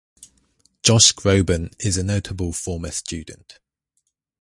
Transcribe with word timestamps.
Josh 0.81 1.13
Groban 1.13 1.75
is 1.77 1.95
a 1.95 2.01
notable 2.03 2.53
former 2.53 2.89
student. 2.89 3.59